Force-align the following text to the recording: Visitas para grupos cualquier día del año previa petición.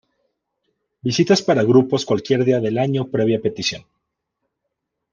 Visitas 1.07 1.43
para 1.47 1.63
grupos 1.71 2.05
cualquier 2.07 2.43
día 2.43 2.59
del 2.59 2.79
año 2.79 3.11
previa 3.11 3.39
petición. 3.39 3.83